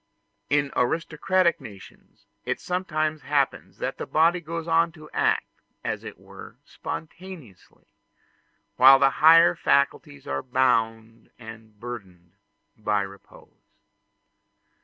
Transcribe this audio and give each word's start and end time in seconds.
In 0.49 0.71
aristocratic 0.75 1.61
nations 1.61 2.25
it 2.43 2.59
sometimes 2.59 3.21
happens 3.21 3.77
that 3.77 3.99
the 3.99 4.07
body 4.07 4.39
goes 4.41 4.67
on 4.67 4.91
to 4.93 5.11
act 5.11 5.61
as 5.83 6.03
it 6.03 6.17
were 6.19 6.55
spontaneously, 6.65 7.85
whilst 8.79 9.01
the 9.01 9.09
higher 9.21 9.53
faculties 9.53 10.25
are 10.25 10.41
bound 10.41 11.29
and 11.37 11.79
burdened 11.79 12.33
by 12.75 13.01
repose. 13.03 13.75